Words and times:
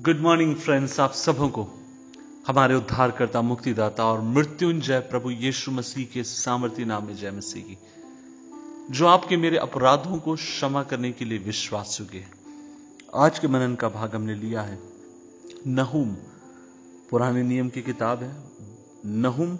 good 0.00 0.20
morning 0.20 0.54
friends 0.56 0.98
आप 1.00 1.12
सबों 1.12 1.48
को 1.48 1.62
हमारे 2.46 2.74
उद्धारकर्ता 2.74 3.40
मुक्तिदाता 3.42 4.04
और 4.04 4.20
मृत्युंजय 4.20 4.98
प्रभु 5.10 5.30
यीशु 5.30 5.70
मसीह 5.70 6.06
के 6.14 6.22
सामर्थ्य 6.24 6.84
नाम 6.84 7.06
में 7.06 7.14
जय 7.16 7.30
मसीह 7.30 7.62
की 7.62 7.76
जो 8.90 9.06
आपके 9.06 9.36
मेरे 9.36 9.56
अपराधों 9.58 10.18
को 10.18 10.34
क्षमा 10.34 10.82
करने 10.82 11.12
के 11.12 11.24
लिए 11.24 11.38
विश्वास 11.38 11.96
चुके 11.98 12.18
हैं 12.18 12.32
आज 13.16 13.38
के 13.38 13.48
मनन 13.48 13.74
का 13.74 13.88
भाग 13.90 14.14
हमने 14.14 14.34
लिया 14.34 14.62
है 14.62 14.78
नहुम 15.68 16.14
पुराने 17.10 17.42
नियम 17.44 17.68
की 17.68 17.82
किताब 17.82 18.22
है 18.22 18.34
नहुम 19.20 19.58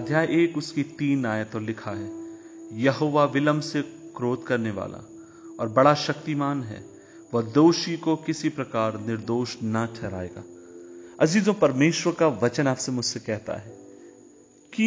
अध्याय 0.00 0.26
एक 0.42 0.58
उसकी 0.58 0.82
तीन 0.98 1.26
आयत 1.26 1.52
तो 1.52 1.58
लिखा 1.60 1.90
है 1.92 2.10
यहुवा 2.82 3.24
विलंब 3.32 3.60
से 3.62 3.82
क्रोध 4.16 4.46
करने 4.46 4.70
वाला 4.80 5.04
और 5.60 5.68
बड़ा 5.72 5.94
शक्तिमान 6.02 6.62
है 6.62 6.84
वह 7.32 7.42
दोषी 7.42 7.96
को 7.96 8.16
किसी 8.16 8.48
प्रकार 8.48 8.98
निर्दोष 9.00 9.56
ना 9.62 9.84
ठहराएगा 9.86 10.42
अजीजों 11.20 11.54
परमेश्वर 11.54 12.12
का 12.12 12.28
वचन 12.42 12.66
आपसे 12.66 12.92
मुझसे 12.92 13.20
कहता 13.20 13.56
है 13.56 13.70
कि 14.72 14.86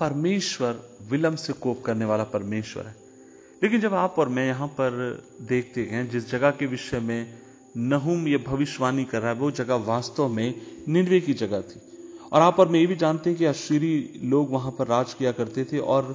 परमेश्वर 0.00 0.80
विलंब 1.10 1.36
से 1.36 1.52
कोप 1.52 1.82
करने 1.84 2.04
वाला 2.04 2.24
परमेश्वर 2.24 2.86
है 2.86 2.96
लेकिन 3.62 3.80
जब 3.80 3.94
आप 3.94 4.14
और 4.18 4.28
मैं 4.28 4.46
यहां 4.46 4.68
पर 4.68 4.98
देखते 5.42 5.84
हैं 5.84 6.08
जिस 6.10 6.30
जगह 6.30 6.50
के 6.50 6.66
विषय 6.66 7.00
में 7.00 7.34
नहुम 7.76 8.26
यह 8.28 8.44
भविष्यवाणी 8.46 9.04
कर 9.04 9.20
रहा 9.20 9.32
है 9.32 9.38
वो 9.38 9.50
जगह 9.50 9.74
वास्तव 9.74 10.28
में 10.28 10.54
निर्वे 10.88 11.20
की 11.20 11.34
जगह 11.34 11.60
थी 11.60 11.80
और 12.32 12.40
आप 12.40 12.60
और 12.60 12.68
मैं 12.68 12.80
ये 12.80 12.86
भी 12.86 12.96
जानते 12.96 13.30
हैं 13.30 13.38
कि 13.38 13.44
अशीरी 13.44 14.20
लोग 14.24 14.50
वहां 14.50 14.70
पर 14.72 14.86
राज 14.86 15.14
किया 15.14 15.32
करते 15.32 15.64
थे 15.64 15.78
और 15.94 16.14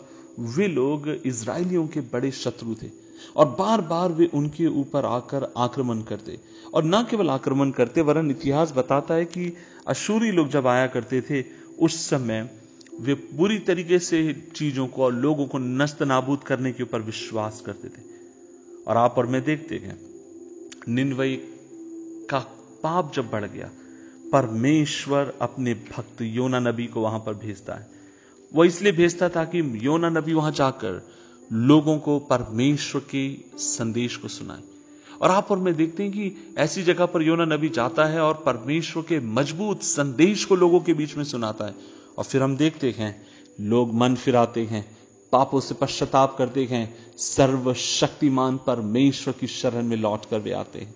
वे 0.39 0.67
लोग 0.67 1.07
इसराइलियों 1.09 1.87
के 1.87 2.01
बड़े 2.13 2.31
शत्रु 2.31 2.75
थे 2.75 2.87
और 3.35 3.45
बार 3.59 3.81
बार 3.81 4.11
वे 4.11 4.29
उनके 4.33 4.67
ऊपर 4.81 5.05
आकर 5.05 5.47
आक्रमण 5.57 6.01
करते 6.01 6.37
और 6.73 6.83
न 6.85 7.03
केवल 7.09 7.29
आक्रमण 7.29 7.71
करते 7.71 8.01
वरन 8.01 8.31
इतिहास 8.31 8.73
बताता 8.75 9.13
है 9.13 9.25
कि 9.25 9.51
अशूरी 9.87 10.31
लोग 10.31 10.49
जब 10.49 10.67
आया 10.67 10.87
करते 10.87 11.21
थे 11.21 11.43
उस 11.79 11.99
समय 12.09 12.49
वे 12.99 13.13
पूरी 13.13 13.57
तरीके 13.59 13.99
से 13.99 14.21
चीजों 14.55 14.87
को 14.87 15.03
और 15.03 15.13
लोगों 15.13 15.45
को 15.47 15.57
नस्त 15.57 16.01
नाबूद 16.03 16.43
करने 16.43 16.71
के 16.71 16.83
ऊपर 16.83 17.01
विश्वास 17.01 17.61
करते 17.65 17.87
थे 17.87 18.05
और 18.87 18.97
आप 18.97 19.17
और 19.17 19.25
मैं 19.25 19.43
देखते 19.43 19.79
गए 19.79 19.95
निन्वई 20.93 21.35
का 22.29 22.39
पाप 22.83 23.11
जब 23.13 23.29
बढ़ 23.29 23.45
गया 23.45 23.69
परमेश्वर 24.33 25.33
अपने 25.41 25.73
भक्त 25.73 26.21
योना 26.21 26.59
नबी 26.59 26.85
को 26.85 27.01
वहां 27.01 27.19
पर 27.19 27.33
भेजता 27.33 27.75
है 27.75 27.89
वह 28.51 28.67
इसलिए 28.67 28.91
भेजता 28.91 29.29
था 29.29 29.43
कि 29.45 29.61
योना 29.81 30.09
नबी 30.09 30.33
वहां 30.33 30.51
जाकर 30.51 31.01
लोगों 31.51 31.97
को 31.97 32.17
परमेश्वर 32.19 33.01
के 33.01 33.27
संदेश 33.59 34.15
को 34.15 34.27
सुनाए 34.27 34.61
और 35.21 35.31
आप 35.31 35.51
और 35.51 35.57
मैं 35.57 35.75
देखते 35.75 36.03
हैं 36.03 36.11
कि 36.11 36.53
ऐसी 36.57 36.83
जगह 36.83 37.05
पर 37.05 37.21
योना 37.21 37.45
नबी 37.45 37.69
जाता 37.69 38.05
है 38.05 38.19
और 38.21 38.43
परमेश्वर 38.45 39.03
के 39.03 39.19
मजबूत 39.19 39.83
संदेश 39.83 40.45
को 40.45 40.55
लोगों 40.55 40.79
के 40.79 40.93
बीच 40.93 41.15
में 41.17 41.23
सुनाता 41.23 41.65
है 41.65 41.75
और 42.17 42.23
फिर 42.23 42.43
हम 42.43 42.57
देखते 42.57 42.93
हैं 42.97 43.15
लोग 43.61 43.93
मन 43.93 44.15
फिराते 44.15 44.65
हैं 44.65 44.85
पापों 45.33 45.59
से 45.59 45.75
पश्चाताप 45.75 46.35
करते 46.37 46.63
हैं 46.65 46.83
सर्वशक्तिमान 47.17 48.57
परमेश्वर 48.57 49.33
की 49.33 49.47
शरण 49.47 49.83
में 49.83 49.97
लौट 49.97 50.25
कर 50.25 50.39
वे 50.39 50.51
आते 50.51 50.79
हैं 50.79 50.93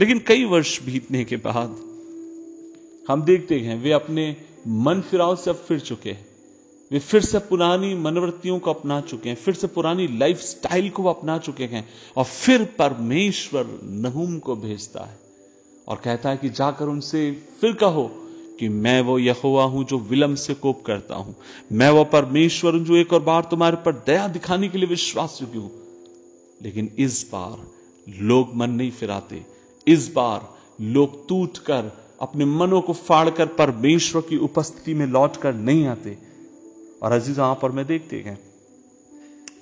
लेकिन 0.00 0.18
कई 0.18 0.44
वर्ष 0.44 0.82
बीतने 0.82 1.24
के 1.24 1.36
बाद 1.36 1.76
हम 3.08 3.22
देखते 3.22 3.58
हैं 3.60 3.82
वे 3.82 3.92
अपने 3.92 4.36
मन 4.66 5.00
फिराव 5.00 5.36
से 5.36 5.50
अब 5.50 5.56
फिर 5.56 5.80
चुके 5.80 6.10
हैं 6.10 6.29
वे 6.90 6.98
फिर 6.98 7.22
से 7.22 7.38
पुरानी 7.38 7.94
मनोवृत्तियों 7.94 8.58
को 8.58 8.70
अपना 8.70 9.00
चुके 9.00 9.28
हैं 9.28 9.36
फिर 9.36 9.54
से 9.54 9.66
पुरानी 9.66 10.06
लाइफ 10.18 10.40
स्टाइल 10.40 10.88
को 10.90 11.04
अपना 11.04 11.36
चुके 11.38 11.64
हैं 11.64 11.88
और 12.16 12.24
फिर 12.24 12.64
परमेश्वर 12.78 13.66
नहुम 13.82 14.38
को 14.38 14.56
भेजता 14.56 15.04
है 15.04 15.18
और 15.88 16.00
कहता 16.04 16.30
है 16.30 16.36
कि 16.36 16.48
जाकर 16.50 16.86
उनसे 16.86 17.30
फिर 17.60 17.72
कहो 17.74 18.10
कि 18.60 18.68
मैं 18.68 19.00
वो 19.00 19.18
यहुआ 19.18 19.64
हूं 19.64 19.82
जो 19.84 19.98
विलंब 19.98 20.36
से 20.36 20.54
कोप 20.54 20.82
करता 20.86 21.14
हूं 21.16 21.32
मैं 21.72 21.90
वो 21.90 22.04
परमेश्वर 22.12 22.74
हूं 22.74 22.82
जो 22.84 22.96
एक 22.96 23.12
और 23.12 23.22
बार 23.22 23.46
तुम्हारे 23.50 23.76
पर 23.76 23.92
दया 24.06 24.26
दिखाने 24.28 24.68
के 24.68 24.78
लिए 24.78 24.88
विश्वास 24.88 25.36
चुकी 25.38 25.58
हूं 25.58 25.68
लेकिन 26.62 26.90
इस 26.98 27.22
बार 27.32 28.16
लोग 28.24 28.54
मन 28.54 28.70
नहीं 28.70 28.90
फिराते 28.90 29.44
इस 29.86 30.12
बार 30.12 30.48
लोग 30.94 31.26
टूट 31.28 31.58
कर 31.68 31.92
अपने 32.20 32.44
मनों 32.44 32.80
को 32.80 32.92
फाड़कर 32.92 33.46
परमेश्वर 33.58 34.20
की 34.20 34.36
उपस्थिति 34.48 34.94
में 34.94 35.06
लौट 35.06 35.36
कर 35.36 35.54
नहीं 35.60 35.86
आते 35.86 36.16
और 37.02 37.12
अजीज 37.12 37.38
आप 37.40 37.60
पर 37.60 37.70
मैं 37.70 37.86
देखते 37.86 38.20
हैं 38.20 38.38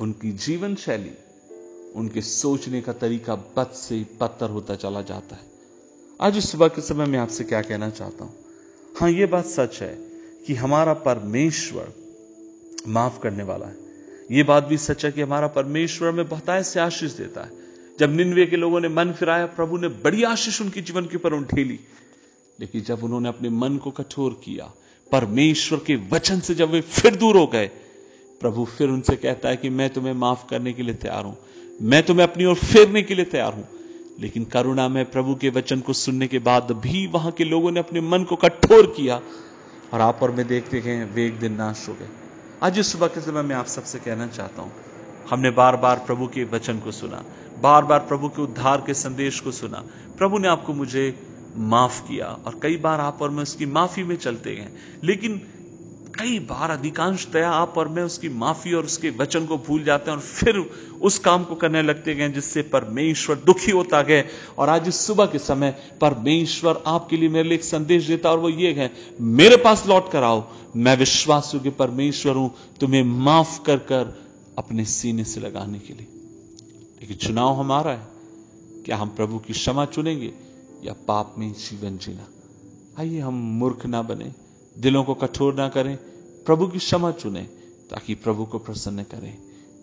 उनकी 0.00 0.32
जीवन 0.46 0.74
शैली 0.74 1.12
उनके 1.94 2.22
सोचने 2.22 2.80
का 2.80 2.92
तरीका 2.92 3.34
बद 3.56 3.70
से 3.74 4.04
बदतर 4.20 4.50
होता 4.50 4.74
चला 4.74 5.02
जाता 5.02 5.36
है 5.36 5.46
आज 6.20 6.36
इस 6.36 6.50
सुबह 6.50 6.68
के 6.68 6.82
समय 6.82 7.06
मैं 7.06 7.18
आपसे 7.18 7.44
क्या 7.44 7.62
कहना 7.62 7.90
चाहता 7.90 8.24
हूं 8.24 8.32
हां 9.00 9.10
यह 9.10 9.26
बात 9.26 9.46
सच 9.46 9.82
है 9.82 9.94
कि 10.46 10.54
हमारा 10.54 10.94
परमेश्वर 11.04 11.92
माफ 12.88 13.20
करने 13.22 13.42
वाला 13.42 13.66
है 13.66 13.86
यह 14.30 14.44
बात 14.44 14.64
भी 14.64 14.76
सच 14.78 15.04
है 15.04 15.12
कि 15.12 15.22
हमारा 15.22 15.46
परमेश्वर 15.46 16.10
में 16.10 16.28
बहताय 16.28 16.62
से 16.62 16.80
आशीष 16.80 17.12
देता 17.12 17.44
है 17.44 17.66
जब 18.00 18.14
निन्वे 18.14 18.46
के 18.46 18.56
लोगों 18.56 18.80
ने 18.80 18.88
मन 18.88 19.12
फिराया 19.12 19.46
प्रभु 19.46 19.78
ने 19.78 19.88
बड़ी 20.02 20.22
आशीष 20.24 20.60
उनके 20.62 20.80
जीवन 20.80 21.06
के 21.06 21.16
ऊपर 21.16 21.38
ली 21.58 21.78
लेकिन 22.60 22.82
जब 22.82 23.04
उन्होंने 23.04 23.28
अपने 23.28 23.48
मन 23.48 23.76
को 23.76 23.90
कठोर 23.90 24.40
किया 24.44 24.72
परमेश्वर 25.12 25.78
के 25.86 25.96
वचन 26.10 26.40
से 26.40 26.54
जब 26.54 26.70
वे 26.70 26.80
फिर 26.80 27.16
दूर 27.16 27.36
हो 27.36 27.46
गए 27.46 27.66
प्रभु 28.40 28.64
फिर 28.78 28.88
उनसे 28.88 29.16
कहता 29.16 29.48
है 29.48 29.56
कि 29.56 29.70
मैं 29.70 29.88
तुम्हें 29.90 30.12
माफ 30.14 30.46
करने 30.50 30.72
के 30.72 30.82
लिए 30.82 30.94
तैयार 30.94 31.24
हूं 31.24 31.34
मैं 31.80 32.02
तुम्हें 32.02 32.26
अपनी 32.26 32.44
ओर 32.44 32.54
फेरने 32.54 33.02
के 33.02 33.14
लिए 33.14 33.24
तैयार 33.24 33.54
हूं 33.54 33.64
लेकिन 34.20 34.44
करुणा 34.44 34.88
में 34.88 35.04
प्रभु 35.10 35.34
के 35.34 35.48
वचन 35.48 35.80
को 35.80 35.92
सुनने 35.92 36.26
के 36.26 36.38
बाद 36.38 36.72
भी 36.82 37.06
वहां 37.06 37.32
के 37.32 37.44
लोगों 37.44 37.70
ने 37.70 37.80
अपने 37.80 38.00
मन 38.00 38.24
को 38.24 38.36
कठोर 38.36 38.86
किया 38.96 39.20
और 39.92 40.00
आप 40.00 40.22
और 40.22 40.30
मैं 40.30 40.46
देखते 40.46 40.80
गए 40.80 41.04
वे 41.04 41.26
एक 41.26 41.38
दिन 41.40 41.52
नाश 41.52 41.88
हो 41.88 41.94
गए 41.94 42.08
आज 42.62 42.78
इस 42.78 42.92
सुबह 42.92 43.06
के 43.06 43.20
समय 43.20 43.42
मैं 43.42 43.56
आप 43.56 43.66
सबसे 43.66 43.98
कहना 43.98 44.26
चाहता 44.26 44.62
हूं 44.62 44.70
हमने 45.30 45.50
बार 45.50 45.76
बार 45.76 45.98
प्रभु 46.06 46.26
के 46.26 46.44
वचन 46.44 46.78
को 46.78 46.92
सुना 46.92 47.22
बार 47.60 47.84
बार 47.84 47.98
प्रभु 47.98 48.28
के 48.28 48.42
उद्धार 48.42 48.82
के 48.86 48.94
संदेश 48.94 49.40
को 49.40 49.52
सुना 49.52 49.84
प्रभु 50.18 50.38
ने 50.38 50.48
आपको 50.48 50.72
मुझे 50.72 51.04
माफ 51.56 52.00
किया 52.08 52.26
और 52.46 52.58
कई 52.62 52.76
बार 52.76 53.00
आप 53.00 53.22
और 53.22 53.30
मैं 53.30 53.42
उसकी 53.42 53.66
माफी 53.66 54.02
में 54.02 54.16
चलते 54.16 54.54
गए 54.54 54.68
लेकिन 55.04 55.40
कई 56.18 56.38
बार 56.38 56.70
अधिकांशतया 56.70 57.50
आप 57.50 57.74
और 57.78 57.88
मैं 57.88 58.02
उसकी 58.02 58.28
माफी 58.28 58.72
और 58.72 58.84
उसके 58.84 59.10
वचन 59.10 59.44
को 59.46 59.56
भूल 59.58 59.82
जाते 59.84 60.10
हैं 60.10 60.16
और 60.18 60.22
फिर 60.24 60.56
उस 61.00 61.18
काम 61.18 61.44
को 61.44 61.54
करने 61.54 61.82
लगते 61.82 62.14
गए 62.14 62.28
जिससे 62.28 62.62
परमेश्वर 62.62 63.36
दुखी 63.36 63.70
होता 63.70 64.02
गए 64.02 64.24
और 64.58 64.68
आज 64.68 64.88
इस 64.88 65.00
सुबह 65.06 65.26
के 65.26 65.38
समय 65.38 65.70
परमेश्वर 66.00 66.82
आपके 66.86 67.16
लिए 67.16 67.28
मेरे 67.28 67.48
लिए 67.48 67.58
एक 67.58 67.64
संदेश 67.64 68.06
देता 68.06 68.30
और 68.30 68.38
वो 68.38 68.48
ये 68.48 68.72
है 68.72 68.90
मेरे 69.20 69.56
पास 69.56 69.86
लौट 69.86 70.10
कर 70.12 70.22
आओ 70.22 70.44
मैं 70.76 70.96
विश्वास 70.96 71.50
हूं 71.54 71.60
कि 71.60 71.70
परमेश्वर 71.78 72.36
हूं 72.36 72.48
तुम्हें 72.80 73.02
माफ 73.02 73.58
कर 73.66 73.76
कर 73.76 74.14
अपने 74.58 74.84
सीने 74.84 75.24
से 75.24 75.40
लगाने 75.40 75.78
के 75.78 75.94
लिए 75.94 76.06
लेकिन 77.00 77.16
चुनाव 77.16 77.54
हमारा 77.54 77.90
है 77.90 78.06
क्या 78.86 78.96
हम 78.96 79.08
प्रभु 79.08 79.38
की 79.38 79.52
क्षमा 79.52 79.84
चुनेंगे 79.86 80.32
या 80.84 80.92
पाप 81.08 81.34
में 81.38 81.52
जीवन 81.60 81.96
जीना 81.98 82.26
आइए 82.98 83.18
हम 83.20 83.34
मूर्ख 83.58 83.86
ना 83.86 84.02
बने 84.02 84.32
दिलों 84.76 85.02
को 85.04 85.14
कठोर 85.16 85.54
ना 85.54 85.68
करें 85.68 85.96
प्रभु 86.46 86.66
की 86.68 86.78
क्षमा 86.78 87.10
चुने 87.12 87.42
ताकि 87.90 88.14
प्रभु 88.24 88.44
को 88.44 88.58
प्रसन्न 88.58 89.02
करें 89.12 89.34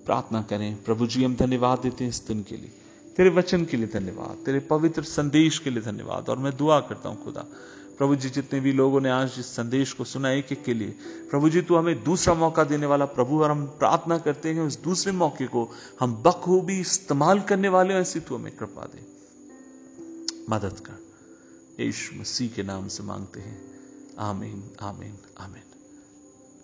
प्रार्थना 0.05 0.41
करें 0.49 0.75
प्रभु 0.83 1.07
जी 1.07 1.23
हम 1.23 1.35
धन्यवाद 1.35 1.79
देते 1.79 2.03
हैं 2.03 2.11
इस 2.11 2.25
दिन 2.27 2.43
के 2.49 2.57
लिए 2.57 2.71
तेरे 3.17 3.29
वचन 3.29 3.65
के 3.65 3.77
लिए 3.77 3.87
धन्यवाद 3.87 4.43
तेरे 4.45 4.59
पवित्र 4.69 5.03
संदेश 5.03 5.59
के 5.59 5.69
लिए 5.69 5.83
धन्यवाद 5.83 6.29
और 6.29 6.37
मैं 6.37 6.55
दुआ 6.57 6.79
करता 6.89 7.09
हूं 7.09 7.23
खुदा 7.23 7.45
प्रभु 7.97 8.15
जी 8.15 8.29
जितने 8.29 8.59
भी 8.59 8.71
लोगों 8.73 9.01
ने 9.01 9.09
आज 9.09 9.35
इस 9.39 9.55
संदेश 9.55 9.91
को 9.93 10.03
सुना 10.05 10.31
एक 10.31 10.51
एक 10.51 10.63
के 10.63 10.73
लिए 10.73 10.95
प्रभु 11.31 11.49
जी 11.49 11.61
तू 11.61 11.75
हमें 11.75 12.03
दूसरा 12.03 12.33
मौका 12.35 12.63
देने 12.63 12.85
वाला 12.85 13.05
प्रभु 13.13 13.41
और 13.43 13.51
हम 13.51 13.65
प्रार्थना 13.79 14.17
करते 14.17 14.53
हैं 14.53 14.61
उस 14.61 14.81
दूसरे 14.83 15.11
मौके 15.13 15.47
को 15.47 15.69
हम 15.99 16.15
बखूबी 16.25 16.79
इस्तेमाल 16.79 17.39
करने 17.49 17.69
वाले 17.77 17.93
ऐसी 17.95 18.19
तू 18.19 18.35
हमें 18.35 18.55
कृपा 18.57 18.85
दे 18.85 19.05
मदद 20.49 20.79
कर 20.79 21.83
यीशु 21.83 22.15
मसीह 22.15 22.49
के 22.55 22.63
नाम 22.63 22.87
से 22.87 23.03
मांगते 23.03 23.39
हैं 23.39 23.57
आमीन 24.19 24.63
आमीन 24.81 25.17
आमीन 25.37 25.74